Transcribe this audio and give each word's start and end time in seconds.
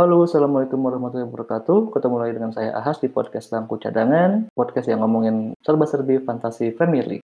Halo, 0.00 0.24
Assalamualaikum 0.24 0.80
warahmatullahi 0.80 1.28
wabarakatuh. 1.28 1.92
Ketemu 1.92 2.16
lagi 2.16 2.32
dengan 2.32 2.56
saya 2.56 2.72
Ahas 2.72 3.04
di 3.04 3.12
podcast 3.12 3.52
Lampu 3.52 3.76
Cadangan, 3.76 4.48
podcast 4.56 4.88
yang 4.88 5.04
ngomongin 5.04 5.52
serba-serbi 5.60 6.24
fantasi 6.24 6.72
Premier 6.72 7.04
League. 7.04 7.24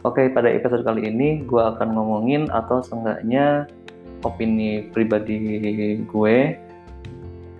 Oke, 0.00 0.32
pada 0.32 0.48
episode 0.48 0.80
kali 0.80 1.12
ini 1.12 1.44
gue 1.44 1.60
akan 1.60 1.92
ngomongin 1.92 2.48
atau 2.48 2.80
seenggaknya 2.80 3.68
opini 4.22 4.88
pribadi 4.90 5.38
gue 6.02 6.36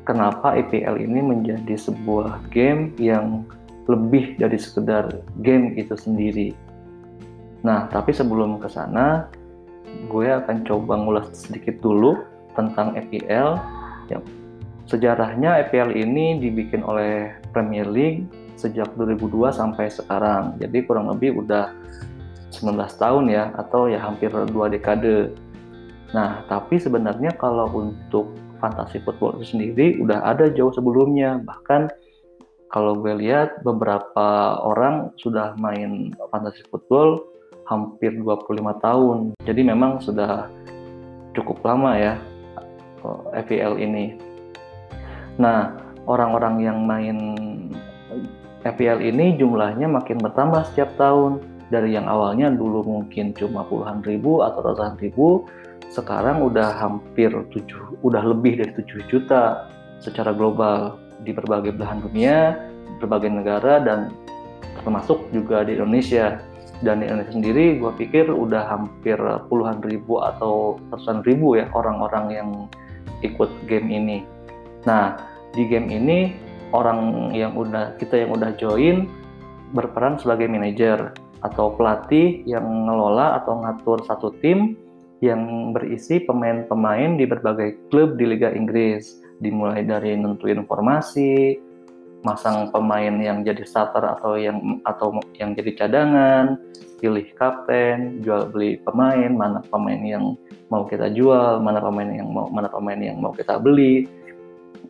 kenapa 0.02 0.58
EPL 0.58 0.98
ini 0.98 1.20
menjadi 1.22 1.74
sebuah 1.78 2.50
game 2.50 2.94
yang 2.98 3.46
lebih 3.90 4.38
dari 4.38 4.58
sekedar 4.58 5.10
game 5.42 5.74
itu 5.74 5.94
sendiri. 5.98 6.54
Nah, 7.66 7.90
tapi 7.90 8.14
sebelum 8.14 8.58
ke 8.62 8.70
sana, 8.70 9.26
gue 10.06 10.26
akan 10.30 10.66
coba 10.66 10.98
ngulas 10.98 11.34
sedikit 11.34 11.82
dulu 11.82 12.22
tentang 12.54 12.94
EPL. 12.98 13.58
Yang 14.10 14.22
sejarahnya 14.86 15.66
EPL 15.66 15.94
ini 15.94 16.38
dibikin 16.38 16.82
oleh 16.82 17.34
Premier 17.54 17.86
League 17.86 18.26
sejak 18.58 18.94
2002 18.94 19.50
sampai 19.50 19.90
sekarang. 19.90 20.58
Jadi 20.58 20.78
kurang 20.86 21.10
lebih 21.10 21.42
udah 21.42 21.74
19 22.54 22.78
tahun 23.00 23.24
ya 23.32 23.50
atau 23.58 23.90
ya 23.90 23.98
hampir 23.98 24.30
dua 24.50 24.70
dekade. 24.70 25.34
Nah, 26.12 26.44
tapi 26.48 26.76
sebenarnya 26.76 27.32
kalau 27.40 27.68
untuk 27.72 28.36
fantasi 28.60 29.00
football 29.02 29.40
itu 29.40 29.56
sendiri 29.56 29.98
udah 29.98 30.22
ada 30.22 30.52
jauh 30.52 30.70
sebelumnya. 30.70 31.40
Bahkan 31.42 31.88
kalau 32.72 32.96
gue 33.00 33.12
lihat 33.16 33.64
beberapa 33.64 34.60
orang 34.60 35.12
sudah 35.20 35.56
main 35.56 36.12
fantasi 36.30 36.64
football 36.68 37.24
hampir 37.66 38.12
25 38.16 38.84
tahun. 38.84 39.18
Jadi 39.44 39.60
memang 39.64 40.00
sudah 40.04 40.48
cukup 41.32 41.64
lama 41.64 41.96
ya 41.96 42.14
FPL 43.32 43.80
ini. 43.80 44.16
Nah, 45.40 45.72
orang-orang 46.04 46.60
yang 46.60 46.78
main 46.84 47.18
FPL 48.62 49.02
ini 49.02 49.34
jumlahnya 49.40 49.90
makin 49.90 50.20
bertambah 50.22 50.62
setiap 50.70 50.94
tahun 51.00 51.42
dari 51.72 51.96
yang 51.96 52.04
awalnya 52.04 52.52
dulu 52.52 52.84
mungkin 52.84 53.32
cuma 53.32 53.64
puluhan 53.64 54.04
ribu 54.04 54.44
atau 54.44 54.60
ratusan 54.60 55.00
ribu 55.00 55.48
sekarang 55.92 56.40
udah 56.40 56.72
hampir 56.80 57.28
tujuh 57.28 58.00
udah 58.00 58.24
lebih 58.24 58.64
dari 58.64 58.72
7 58.72 59.12
juta 59.12 59.68
secara 60.00 60.32
global 60.32 60.96
di 61.22 61.30
berbagai 61.36 61.76
belahan 61.76 62.00
dunia 62.00 62.56
berbagai 62.98 63.30
negara 63.34 63.82
dan 63.82 64.14
termasuk 64.82 65.26
juga 65.34 65.66
di 65.66 65.74
Indonesia. 65.74 66.38
Dan 66.82 66.98
di 66.98 67.06
Indonesia 67.06 67.34
sendiri 67.34 67.78
gue 67.78 67.92
pikir 67.94 68.26
udah 68.26 68.66
hampir 68.66 69.14
puluhan 69.46 69.78
ribu 69.86 70.18
atau 70.18 70.82
ratusan 70.90 71.22
ribu 71.22 71.54
ya 71.54 71.70
orang-orang 71.74 72.26
yang 72.34 72.48
ikut 73.22 73.50
game 73.70 73.86
ini. 73.90 74.18
Nah 74.82 75.14
di 75.54 75.66
game 75.70 75.86
ini 75.90 76.34
orang 76.74 77.30
yang 77.30 77.54
udah 77.54 77.94
kita 78.02 78.26
yang 78.26 78.34
udah 78.34 78.50
join 78.58 79.06
berperan 79.70 80.18
sebagai 80.18 80.50
manajer 80.50 81.14
atau 81.42 81.74
pelatih 81.78 82.42
yang 82.50 82.66
ngelola 82.66 83.38
atau 83.42 83.62
ngatur 83.62 84.02
satu 84.02 84.34
tim 84.42 84.74
yang 85.22 85.70
berisi 85.70 86.18
pemain-pemain 86.26 87.14
di 87.14 87.24
berbagai 87.30 87.78
klub 87.94 88.18
di 88.18 88.26
Liga 88.26 88.50
Inggris, 88.50 89.22
dimulai 89.38 89.86
dari 89.86 90.18
nentuin 90.18 90.66
formasi, 90.66 91.62
masang 92.26 92.74
pemain 92.74 93.14
yang 93.22 93.46
jadi 93.46 93.62
starter 93.62 94.02
atau 94.02 94.34
yang 94.34 94.82
atau 94.82 95.22
yang 95.38 95.54
jadi 95.54 95.86
cadangan, 95.86 96.58
pilih 96.98 97.26
kapten, 97.38 98.18
jual 98.26 98.50
beli 98.50 98.82
pemain, 98.82 99.30
mana 99.30 99.62
pemain 99.70 100.02
yang 100.02 100.34
mau 100.66 100.86
kita 100.90 101.10
jual, 101.14 101.62
mana 101.62 101.78
pemain 101.78 102.10
yang 102.10 102.26
mau 102.26 102.50
mana 102.50 102.66
pemain 102.66 102.98
yang 102.98 103.22
mau 103.22 103.30
kita 103.30 103.62
beli, 103.62 104.10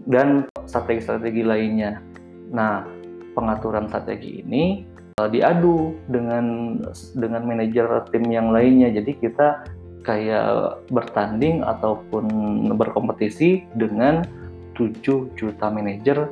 dan 0.09 0.49
strategi-strategi 0.65 1.45
lainnya. 1.45 2.01
Nah, 2.49 2.89
pengaturan 3.37 3.89
strategi 3.89 4.41
ini 4.41 4.89
uh, 5.21 5.29
diadu 5.29 5.93
dengan 6.09 6.77
dengan 7.17 7.43
manajer 7.45 8.09
tim 8.09 8.25
yang 8.33 8.49
lainnya. 8.49 8.93
Jadi 8.93 9.12
kita 9.21 9.65
kayak 10.03 10.83
bertanding 10.91 11.63
ataupun 11.63 12.27
berkompetisi 12.75 13.67
dengan 13.79 14.27
7 14.75 15.33
juta 15.39 15.67
manajer 15.71 16.31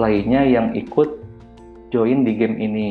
lainnya 0.00 0.42
yang 0.44 0.72
ikut 0.72 1.20
join 1.92 2.24
di 2.24 2.32
game 2.36 2.56
ini. 2.56 2.90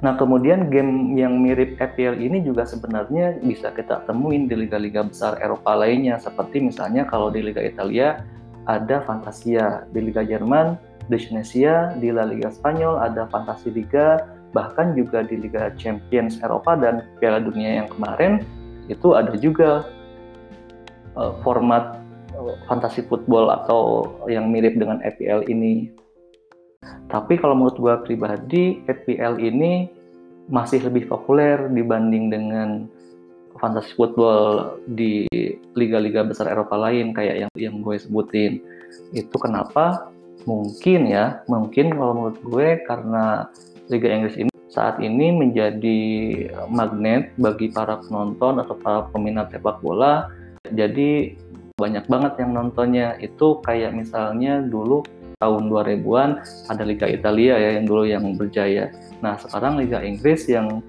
Nah, 0.00 0.16
kemudian 0.16 0.72
game 0.72 1.12
yang 1.12 1.44
mirip 1.44 1.76
FPL 1.76 2.16
ini 2.16 2.40
juga 2.40 2.64
sebenarnya 2.64 3.36
bisa 3.44 3.68
kita 3.68 4.00
temuin 4.08 4.48
di 4.48 4.56
liga-liga 4.56 5.04
besar 5.04 5.36
Eropa 5.44 5.76
lainnya. 5.76 6.16
Seperti 6.16 6.64
misalnya 6.64 7.04
kalau 7.04 7.28
di 7.28 7.44
Liga 7.44 7.60
Italia 7.60 8.24
ada 8.64 9.04
Fantasia, 9.04 9.84
di 9.92 10.08
Liga 10.08 10.24
Jerman 10.24 10.80
Indonesia 11.18 11.90
di 11.98 12.14
La 12.14 12.22
Liga 12.22 12.54
Spanyol, 12.54 13.02
ada 13.02 13.26
Fantasi 13.26 13.74
Liga, 13.74 14.22
bahkan 14.54 14.94
juga 14.94 15.26
di 15.26 15.42
Liga 15.42 15.74
Champions 15.74 16.38
Eropa 16.38 16.78
dan 16.78 17.02
Piala 17.18 17.42
Dunia 17.42 17.82
yang 17.82 17.88
kemarin 17.90 18.46
itu 18.90 19.14
ada 19.14 19.32
juga 19.38 19.86
uh, 21.14 21.38
format 21.46 22.02
uh, 22.34 22.58
fantasi 22.66 23.06
football 23.06 23.48
atau 23.54 24.04
yang 24.26 24.50
mirip 24.50 24.74
dengan 24.74 24.98
FPL 25.06 25.46
ini. 25.46 25.94
Tapi 27.06 27.38
kalau 27.38 27.54
menurut 27.54 27.78
gue 27.78 27.94
pribadi, 28.06 28.82
FPL 28.90 29.38
ini 29.38 29.86
masih 30.50 30.82
lebih 30.82 31.06
populer 31.06 31.70
dibanding 31.70 32.34
dengan 32.34 32.90
fantasi 33.62 33.94
football 33.94 34.74
di 34.90 35.28
liga-liga 35.78 36.24
besar 36.26 36.50
Eropa 36.50 36.74
lain 36.74 37.14
kayak 37.14 37.46
yang 37.46 37.52
yang 37.54 37.76
gue 37.84 37.94
sebutin. 37.94 38.58
Itu 39.14 39.38
kenapa? 39.38 40.10
mungkin 40.48 41.10
ya 41.10 41.42
mungkin 41.48 41.92
kalau 41.92 42.12
menurut 42.16 42.38
gue 42.40 42.68
karena 42.88 43.48
Liga 43.90 44.08
Inggris 44.08 44.38
ini 44.38 44.49
saat 44.70 45.02
ini 45.02 45.34
menjadi 45.34 45.98
magnet 46.70 47.34
bagi 47.34 47.74
para 47.74 47.98
penonton 48.06 48.62
atau 48.62 48.78
para 48.78 49.10
peminat 49.10 49.50
sepak 49.50 49.82
bola. 49.82 50.30
Jadi 50.70 51.34
banyak 51.74 52.06
banget 52.06 52.32
yang 52.38 52.54
nontonnya. 52.54 53.18
Itu 53.18 53.58
kayak 53.66 53.98
misalnya 53.98 54.62
dulu 54.62 55.02
tahun 55.42 55.72
2000-an 55.72 56.30
ada 56.70 56.84
Liga 56.86 57.10
Italia 57.10 57.58
ya 57.58 57.70
yang 57.80 57.86
dulu 57.90 58.06
yang 58.06 58.24
berjaya. 58.38 58.94
Nah 59.24 59.34
sekarang 59.42 59.82
Liga 59.82 59.98
Inggris 60.04 60.46
yang 60.46 60.84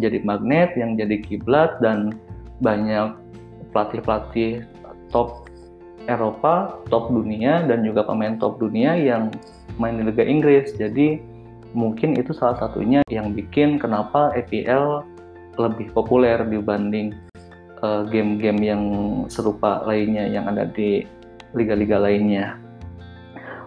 jadi 0.00 0.24
magnet 0.24 0.78
yang 0.78 0.96
jadi 0.96 1.20
kiblat 1.20 1.76
dan 1.84 2.16
banyak 2.64 3.12
pelatih-pelatih 3.74 4.64
top 5.12 5.50
Eropa, 6.08 6.80
top 6.88 7.12
dunia 7.12 7.68
dan 7.68 7.84
juga 7.84 8.00
pemain 8.08 8.40
top 8.40 8.56
dunia 8.56 8.96
yang 8.96 9.28
main 9.76 10.00
di 10.00 10.08
Liga 10.08 10.24
Inggris. 10.24 10.72
Jadi 10.80 11.20
mungkin 11.76 12.16
itu 12.16 12.32
salah 12.32 12.56
satunya 12.60 13.04
yang 13.12 13.32
bikin 13.36 13.76
kenapa 13.80 14.32
EPL 14.36 15.04
lebih 15.58 15.90
populer 15.92 16.38
dibanding 16.46 17.12
eh, 17.82 18.02
game-game 18.08 18.60
uh, 18.62 18.68
yang 18.74 18.82
serupa 19.26 19.82
lainnya 19.84 20.24
yang 20.30 20.46
ada 20.48 20.64
di 20.70 21.02
liga-liga 21.52 21.98
lainnya. 21.98 22.56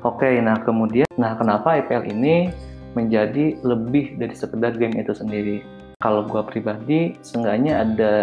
Oke, 0.01 0.41
nah 0.41 0.57
kemudian, 0.66 1.06
nah 1.17 1.38
kenapa 1.38 1.78
EPL 1.78 2.09
ini 2.09 2.50
menjadi 2.97 3.62
lebih 3.62 4.18
dari 4.18 4.33
sekedar 4.33 4.73
game 4.73 4.97
itu 4.97 5.13
sendiri? 5.13 5.62
Kalau 6.01 6.25
gue 6.25 6.41
pribadi, 6.50 7.13
seenggaknya 7.22 7.85
ada 7.85 8.13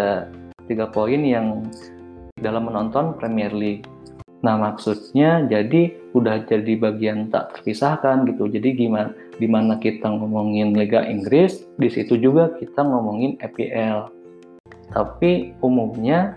tiga 0.66 0.90
poin 0.90 1.22
yang 1.22 1.70
dalam 2.42 2.66
menonton 2.66 3.14
Premier 3.14 3.54
League. 3.54 3.86
Nah, 4.42 4.58
maksudnya 4.58 5.46
jadi 5.46 5.94
udah 6.18 6.44
jadi 6.44 6.74
bagian 6.78 7.30
tak 7.30 7.58
terpisahkan 7.58 8.26
gitu. 8.28 8.50
Jadi 8.50 8.74
gimana 8.74 9.14
di 9.38 9.46
mana 9.46 9.78
kita 9.78 10.06
ngomongin 10.10 10.74
Liga 10.74 11.06
Inggris, 11.06 11.64
di 11.78 11.88
situ 11.88 12.18
juga 12.18 12.52
kita 12.58 12.82
ngomongin 12.82 13.38
EPL. 13.38 14.10
Tapi 14.92 15.54
umumnya 15.62 16.34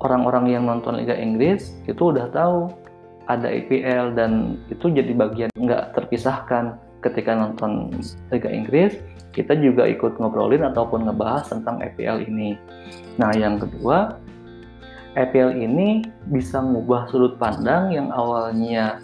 orang-orang 0.00 0.52
yang 0.52 0.64
nonton 0.64 1.00
Liga 1.00 1.16
Inggris 1.16 1.76
itu 1.84 2.12
udah 2.12 2.32
tahu 2.32 2.72
ada 3.26 3.50
EPL 3.50 4.14
dan 4.14 4.60
itu 4.70 4.86
jadi 4.88 5.12
bagian 5.12 5.50
nggak 5.58 5.98
terpisahkan 5.98 6.78
ketika 7.02 7.34
nonton 7.34 7.90
Liga 8.30 8.50
Inggris 8.50 8.96
kita 9.36 9.52
juga 9.52 9.84
ikut 9.84 10.16
ngobrolin 10.16 10.64
ataupun 10.64 11.04
ngebahas 11.04 11.52
tentang 11.52 11.84
EPL 11.84 12.24
ini. 12.24 12.56
Nah, 13.20 13.36
yang 13.36 13.60
kedua, 13.60 14.16
EPL 15.16 15.56
ini 15.56 16.04
bisa 16.28 16.60
mengubah 16.60 17.08
sudut 17.08 17.40
pandang 17.40 17.88
yang 17.88 18.12
awalnya 18.12 19.00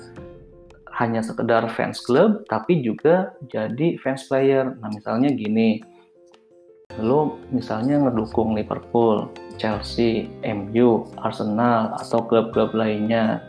hanya 0.93 1.25
sekedar 1.25 1.65
fans 1.73 2.05
club 2.05 2.45
tapi 2.53 2.85
juga 2.85 3.33
jadi 3.49 3.97
fans 3.97 4.29
player. 4.29 4.77
Nah, 4.79 4.93
misalnya 4.93 5.33
gini. 5.33 5.81
Lo 7.01 7.41
misalnya 7.49 7.97
ngedukung 7.97 8.53
Liverpool, 8.53 9.33
Chelsea, 9.57 10.29
MU, 10.45 11.09
Arsenal, 11.25 11.97
atau 11.97 12.21
klub-klub 12.29 12.77
lainnya. 12.77 13.41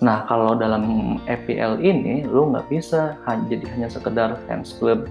Nah, 0.00 0.24
kalau 0.24 0.56
dalam 0.56 1.20
EPL 1.28 1.84
ini, 1.84 2.24
lu 2.24 2.48
nggak 2.48 2.72
bisa 2.72 3.20
jadi 3.52 3.66
hanya 3.76 3.92
sekedar 3.92 4.40
fans 4.48 4.72
klub 4.80 5.04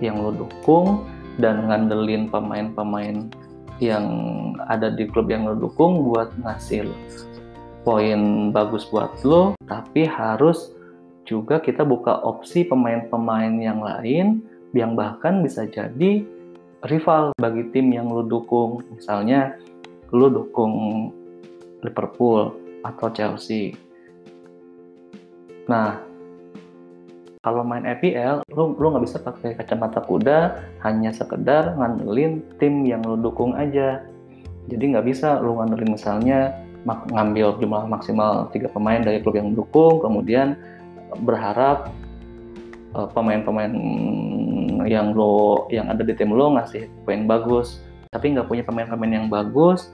yang 0.00 0.16
lu 0.16 0.32
dukung 0.32 1.04
dan 1.36 1.68
ngandelin 1.68 2.32
pemain-pemain 2.32 3.28
yang 3.80 4.06
ada 4.68 4.92
di 4.92 5.08
klub 5.08 5.32
yang 5.32 5.48
lo 5.48 5.56
dukung 5.56 6.04
buat 6.04 6.30
ngasih 6.44 6.86
poin 7.82 8.52
bagus 8.52 8.84
buat 8.92 9.10
lo, 9.24 9.56
tapi 9.64 10.04
harus 10.04 10.70
juga 11.24 11.58
kita 11.58 11.82
buka 11.82 12.20
opsi 12.20 12.68
pemain-pemain 12.68 13.56
yang 13.56 13.80
lain 13.80 14.44
yang 14.76 14.94
bahkan 14.94 15.40
bisa 15.40 15.64
jadi 15.66 16.22
rival 16.86 17.32
bagi 17.40 17.72
tim 17.72 17.90
yang 17.90 18.12
lo 18.12 18.22
dukung. 18.22 18.84
Misalnya 18.92 19.56
lo 20.12 20.28
dukung 20.28 20.74
Liverpool 21.80 22.52
atau 22.84 23.08
Chelsea. 23.12 23.72
Nah, 25.68 26.09
kalau 27.40 27.64
main 27.64 27.88
EPL 27.88 28.44
lu 28.52 28.76
lu 28.76 28.86
nggak 28.92 29.04
bisa 29.08 29.18
pakai 29.20 29.56
kacamata 29.56 30.04
kuda 30.04 30.60
hanya 30.84 31.08
sekedar 31.08 31.72
ngandelin 31.72 32.44
tim 32.60 32.84
yang 32.84 33.00
lu 33.00 33.16
dukung 33.16 33.56
aja. 33.56 34.04
Jadi 34.68 34.84
nggak 34.92 35.08
bisa 35.08 35.40
lu 35.40 35.56
ngandelin 35.56 35.96
misalnya 35.96 36.52
ngambil 36.84 37.56
jumlah 37.60 37.84
maksimal 37.88 38.48
tiga 38.52 38.68
pemain 38.68 39.00
dari 39.00 39.20
klub 39.20 39.36
yang 39.36 39.52
mendukung 39.52 40.00
kemudian 40.00 40.56
berharap 41.24 41.92
eh, 42.96 43.08
pemain-pemain 43.12 43.72
yang 44.88 45.12
lo 45.12 45.68
yang 45.72 45.88
ada 45.92 46.04
di 46.04 46.12
tim 46.12 46.32
lo 46.36 46.52
ngasih 46.60 46.92
poin 47.08 47.24
bagus. 47.24 47.80
Tapi 48.12 48.36
nggak 48.36 48.52
punya 48.52 48.64
pemain-pemain 48.68 49.12
yang 49.16 49.28
bagus 49.32 49.88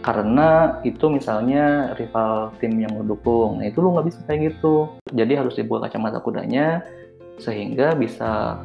karena 0.00 0.80
itu 0.80 1.12
misalnya 1.12 1.92
rival 2.00 2.56
tim 2.56 2.80
yang 2.80 2.92
mendukung. 2.96 3.60
Nah 3.60 3.68
itu 3.68 3.84
lu 3.84 3.92
nggak 3.92 4.08
bisa 4.08 4.20
kayak 4.24 4.40
gitu. 4.52 4.88
Jadi 5.12 5.32
harus 5.36 5.54
dibuat 5.60 5.84
kacamata 5.88 6.24
kudanya 6.24 6.80
sehingga 7.36 7.92
bisa 7.96 8.60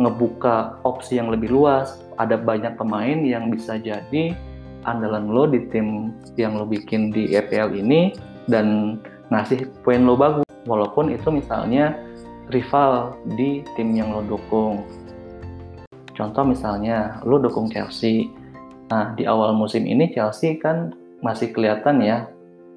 ngebuka 0.00 0.80
opsi 0.80 1.20
yang 1.20 1.28
lebih 1.28 1.52
luas. 1.52 2.00
Ada 2.16 2.40
banyak 2.40 2.80
pemain 2.80 3.20
yang 3.20 3.52
bisa 3.52 3.76
jadi 3.76 4.32
andalan 4.88 5.28
lo 5.28 5.44
di 5.44 5.68
tim 5.68 6.16
yang 6.40 6.56
lo 6.56 6.64
bikin 6.64 7.12
di 7.12 7.36
EPL 7.36 7.76
ini 7.76 8.16
dan 8.48 8.96
ngasih 9.28 9.68
poin 9.84 10.00
lo 10.08 10.16
bagus. 10.16 10.48
Walaupun 10.64 11.12
itu 11.12 11.28
misalnya 11.28 11.96
rival 12.48 13.16
di 13.36 13.60
tim 13.76 13.92
yang 13.92 14.12
lo 14.16 14.24
dukung. 14.24 14.88
Contoh 16.16 16.44
misalnya 16.48 17.20
lo 17.24 17.40
dukung 17.40 17.68
Chelsea, 17.72 18.28
Nah, 18.90 19.14
di 19.14 19.22
awal 19.22 19.54
musim 19.54 19.86
ini 19.86 20.10
Chelsea 20.10 20.58
kan 20.58 20.90
masih 21.22 21.54
kelihatan 21.54 22.02
ya, 22.02 22.26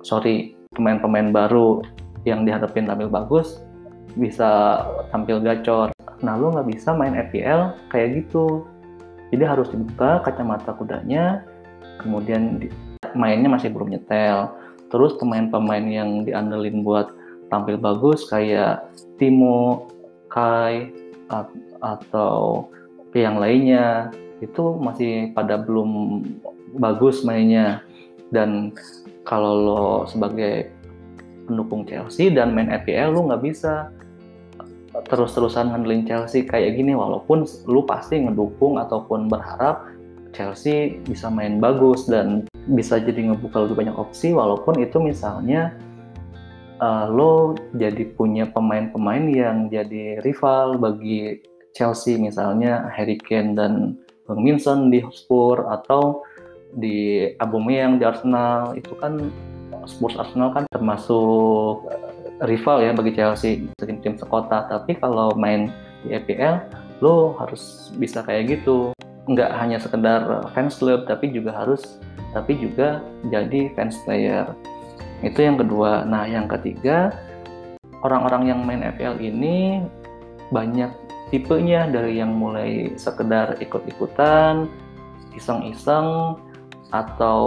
sorry, 0.05 0.53
pemain-pemain 0.77 1.33
baru 1.33 1.81
yang 2.23 2.45
dihadapin 2.45 2.85
tampil 2.85 3.09
bagus 3.09 3.59
bisa 4.13 4.83
tampil 5.09 5.41
gacor. 5.41 5.89
Nah, 6.21 6.37
lu 6.37 6.53
nggak 6.53 6.69
bisa 6.69 6.93
main 6.93 7.17
FPL 7.17 7.73
kayak 7.89 8.23
gitu. 8.23 8.61
Jadi 9.33 9.43
harus 9.43 9.73
dibuka 9.73 10.21
kacamata 10.21 10.77
kudanya, 10.77 11.41
kemudian 11.97 12.61
di, 12.61 12.69
mainnya 13.17 13.49
masih 13.49 13.73
belum 13.73 13.89
nyetel. 13.89 14.53
Terus 14.93 15.17
pemain-pemain 15.17 15.81
yang 15.89 16.21
diandelin 16.21 16.85
buat 16.85 17.09
tampil 17.49 17.81
bagus 17.81 18.29
kayak 18.29 18.85
Timo, 19.17 19.89
Kai, 20.29 20.93
atau 21.81 22.69
yang 23.17 23.41
lainnya 23.41 24.13
itu 24.43 24.63
masih 24.77 25.31
pada 25.31 25.57
belum 25.59 26.21
bagus 26.77 27.23
mainnya. 27.23 27.81
Dan 28.33 28.73
kalau 29.23 29.53
lo 29.53 29.85
sebagai 30.09 30.73
pendukung 31.45 31.85
Chelsea 31.85 32.33
dan 32.33 32.51
main 32.51 32.71
EPL 32.71 33.13
lo 33.13 33.29
nggak 33.29 33.43
bisa 33.43 33.93
terus-terusan 35.09 35.73
ngandelin 35.73 36.05
Chelsea 36.05 36.45
kayak 36.45 36.75
gini. 36.75 36.93
Walaupun 36.93 37.45
lu 37.69 37.81
pasti 37.87 38.21
ngedukung 38.21 38.77
ataupun 38.77 39.31
berharap 39.31 39.89
Chelsea 40.33 40.97
bisa 41.05 41.29
main 41.29 41.61
bagus 41.61 42.09
dan 42.09 42.49
bisa 42.69 42.97
jadi 42.97 43.31
ngebuka 43.31 43.69
lebih 43.69 43.85
banyak 43.85 43.95
opsi. 43.95 44.33
Walaupun 44.33 44.81
itu 44.81 44.97
misalnya 44.97 45.77
uh, 46.81 47.05
lo 47.07 47.53
jadi 47.77 48.03
punya 48.17 48.49
pemain-pemain 48.49 49.25
yang 49.29 49.57
jadi 49.69 50.19
rival 50.25 50.81
bagi 50.81 51.39
Chelsea 51.73 52.17
misalnya 52.21 52.85
Harry 52.93 53.17
Kane 53.17 53.57
dan 53.57 53.97
Bang 54.27 54.41
Minson 54.41 54.87
di 54.87 55.03
Spurs 55.11 55.63
atau 55.67 56.23
di 56.73 57.29
Aubameyang 57.37 58.01
di 58.01 58.03
Arsenal. 58.07 58.73
Itu 58.77 58.95
kan 58.97 59.29
Spurs 59.85 60.15
Arsenal 60.15 60.55
kan 60.55 60.63
termasuk 60.71 61.87
eh, 61.91 62.47
rival 62.47 62.81
ya 62.83 62.91
bagi 62.95 63.11
Chelsea 63.13 63.67
tim-tim 63.79 64.15
sekota. 64.15 64.65
Tapi 64.67 64.97
kalau 64.97 65.35
main 65.35 65.69
di 66.03 66.15
EPL 66.15 66.63
lo 67.03 67.35
harus 67.39 67.91
bisa 67.99 68.23
kayak 68.23 68.59
gitu. 68.59 68.95
Nggak 69.27 69.51
hanya 69.55 69.77
sekedar 69.79 70.51
fans 70.51 70.75
club 70.79 71.07
tapi 71.07 71.31
juga 71.31 71.55
harus 71.55 71.99
tapi 72.35 72.57
juga 72.57 73.03
jadi 73.29 73.71
fans 73.75 73.99
player. 74.03 74.47
Itu 75.23 75.39
yang 75.39 75.55
kedua. 75.59 76.03
Nah 76.03 76.27
yang 76.27 76.51
ketiga 76.51 77.11
orang-orang 78.03 78.51
yang 78.51 78.59
main 78.67 78.83
EPL 78.83 79.15
ini 79.23 79.83
banyak 80.53 80.93
tipenya 81.33 81.89
dari 81.89 82.21
yang 82.21 82.37
mulai 82.37 82.93
sekedar 82.93 83.57
ikut-ikutan, 83.57 84.69
iseng-iseng, 85.33 86.37
atau 86.93 87.41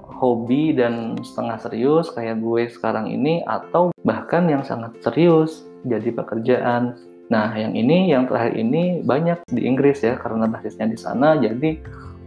hobi 0.00 0.72
dan 0.72 1.20
setengah 1.20 1.60
serius 1.60 2.08
kayak 2.16 2.40
gue 2.40 2.72
sekarang 2.72 3.12
ini, 3.12 3.44
atau 3.44 3.92
bahkan 4.00 4.48
yang 4.48 4.64
sangat 4.64 4.96
serius 5.04 5.68
jadi 5.84 6.08
pekerjaan. 6.16 6.96
Nah, 7.28 7.52
yang 7.52 7.76
ini, 7.76 8.08
yang 8.08 8.24
terakhir 8.24 8.56
ini 8.56 9.04
banyak 9.04 9.44
di 9.52 9.68
Inggris 9.68 10.00
ya, 10.00 10.16
karena 10.16 10.48
basisnya 10.48 10.88
di 10.88 10.96
sana, 10.96 11.36
jadi 11.36 11.76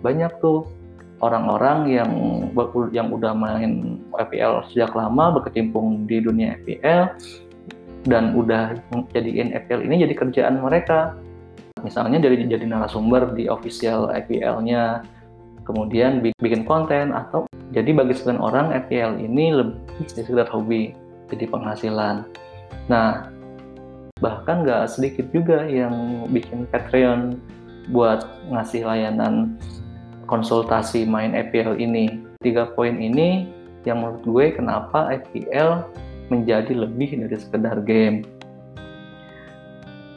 banyak 0.06 0.38
tuh 0.38 0.70
orang-orang 1.20 1.80
yang 1.92 2.12
yang 2.94 3.12
udah 3.12 3.36
main 3.36 4.00
FPL 4.16 4.70
sejak 4.72 4.96
lama 4.96 5.40
berkecimpung 5.40 6.08
di 6.08 6.24
dunia 6.24 6.56
FPL 6.64 7.16
dan 8.08 8.36
udah 8.36 8.80
jadiin 9.12 9.52
FPL 9.66 9.84
ini 9.84 10.08
jadi 10.08 10.14
kerjaan 10.16 10.62
mereka. 10.62 11.18
Misalnya 11.84 12.20
dari 12.20 12.44
jadi 12.44 12.68
narasumber 12.68 13.32
di 13.36 13.48
official 13.48 14.12
FPL-nya, 14.12 15.04
kemudian 15.64 16.20
bikin 16.20 16.68
konten 16.68 17.16
atau 17.16 17.48
jadi 17.72 17.96
bagi 17.96 18.18
sebagian 18.18 18.42
orang 18.44 18.76
FPL 18.88 19.16
ini 19.22 19.56
lebih 19.56 19.80
dari 20.12 20.26
sekedar 20.28 20.50
hobi, 20.52 20.92
jadi 21.32 21.46
penghasilan. 21.48 22.28
Nah, 22.92 23.32
bahkan 24.20 24.68
nggak 24.68 24.92
sedikit 24.92 25.32
juga 25.32 25.64
yang 25.64 26.28
bikin 26.34 26.68
Patreon 26.68 27.40
buat 27.96 28.28
ngasih 28.52 28.84
layanan 28.84 29.56
konsultasi 30.28 31.08
main 31.08 31.32
FPL 31.34 31.80
ini. 31.80 32.28
Tiga 32.44 32.72
poin 32.76 32.96
ini 33.00 33.50
yang 33.88 34.04
menurut 34.04 34.24
gue 34.24 34.46
kenapa 34.56 35.16
FPL 35.16 35.88
menjadi 36.30 36.72
lebih 36.74 37.14
dari 37.26 37.38
sekedar 37.38 37.82
game. 37.84 38.26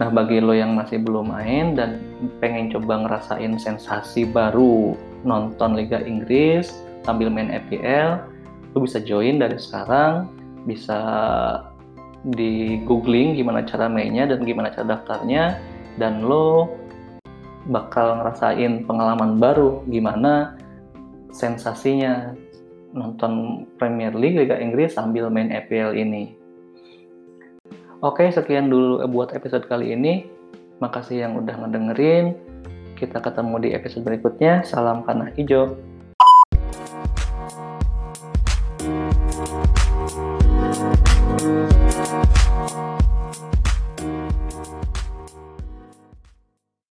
Nah, 0.01 0.09
bagi 0.09 0.41
lo 0.41 0.57
yang 0.57 0.75
masih 0.75 1.05
belum 1.05 1.31
main 1.31 1.77
dan 1.77 2.01
pengen 2.41 2.73
coba 2.73 3.07
ngerasain 3.07 3.55
sensasi 3.61 4.27
baru 4.27 4.97
nonton 5.23 5.79
Liga 5.79 6.01
Inggris 6.03 6.73
sambil 7.07 7.31
main 7.31 7.51
FPL, 7.51 8.25
lo 8.75 8.79
bisa 8.83 8.99
join 9.03 9.39
dari 9.39 9.59
sekarang, 9.59 10.27
bisa 10.67 11.01
di 12.35 12.83
googling 12.87 13.35
gimana 13.35 13.67
cara 13.67 13.91
mainnya 13.91 14.31
dan 14.31 14.47
gimana 14.47 14.71
cara 14.71 14.97
daftarnya, 14.99 15.59
dan 15.99 16.27
lo 16.27 16.71
bakal 17.71 18.19
ngerasain 18.19 18.83
pengalaman 18.87 19.39
baru 19.39 19.87
gimana 19.87 20.59
sensasinya 21.31 22.35
nonton 22.93 23.65
Premier 23.77 24.13
League 24.13 24.37
Liga 24.37 24.57
Inggris 24.57 24.97
sambil 24.97 25.29
main 25.29 25.53
EPL 25.53 25.97
ini. 25.97 26.37
Oke, 28.03 28.29
sekian 28.29 28.69
dulu 28.69 29.03
buat 29.09 29.33
episode 29.37 29.69
kali 29.69 29.95
ini. 29.95 30.27
Makasih 30.83 31.23
yang 31.29 31.39
udah 31.39 31.55
ngedengerin. 31.55 32.35
Kita 32.99 33.23
ketemu 33.23 33.55
di 33.63 33.69
episode 33.75 34.03
berikutnya. 34.03 34.67
Salam 34.67 35.07
panah 35.07 35.31
hijau. 35.39 35.79